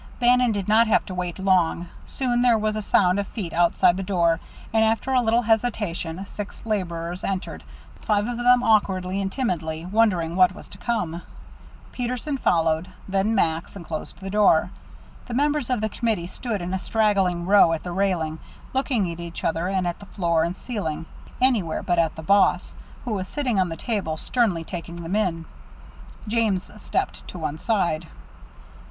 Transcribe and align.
Bannon 0.19 0.51
did 0.51 0.67
not 0.67 0.87
have 0.87 1.05
to 1.05 1.13
wait 1.13 1.37
long. 1.37 1.87
Soon 2.07 2.41
there 2.41 2.57
was 2.57 2.75
a 2.75 2.81
sound 2.81 3.19
of 3.19 3.27
feet 3.27 3.53
outside 3.53 3.97
the 3.97 4.01
door, 4.01 4.39
and 4.73 4.83
after 4.83 5.13
a 5.13 5.21
little 5.21 5.43
hesitation, 5.43 6.25
six 6.27 6.65
laborers 6.65 7.23
entered, 7.23 7.63
five 8.01 8.25
of 8.25 8.37
them 8.37 8.63
awkwardly 8.63 9.21
and 9.21 9.31
timidly, 9.31 9.85
wondering 9.85 10.35
what 10.35 10.55
was 10.55 10.67
to 10.69 10.79
come. 10.79 11.21
Peterson 11.91 12.35
followed, 12.39 12.89
with 13.07 13.27
Max, 13.27 13.75
and 13.75 13.85
closed 13.85 14.19
the 14.19 14.31
door. 14.31 14.71
The 15.27 15.35
members 15.35 15.69
of 15.69 15.81
the 15.81 15.89
committee 15.89 16.25
stood 16.25 16.63
in 16.63 16.73
a 16.73 16.79
straggling 16.79 17.45
row 17.45 17.71
at 17.71 17.83
the 17.83 17.91
railing, 17.91 18.39
looking 18.73 19.11
at 19.11 19.19
each 19.19 19.43
other 19.43 19.67
and 19.67 19.85
at 19.85 19.99
the 19.99 20.07
floor 20.07 20.43
and 20.43 20.57
ceiling 20.57 21.05
anywhere 21.39 21.83
but 21.83 21.99
at 21.99 22.15
the 22.15 22.23
boss, 22.23 22.73
who 23.05 23.11
was 23.11 23.27
sitting 23.27 23.59
on 23.59 23.69
the 23.69 23.77
table, 23.77 24.17
sternly 24.17 24.63
taking 24.63 25.03
them 25.03 25.15
in. 25.15 25.45
James 26.27 26.71
stepped 26.81 27.27
to 27.27 27.37
one 27.37 27.59
side. 27.59 28.07